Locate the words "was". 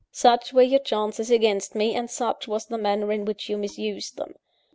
2.47-2.65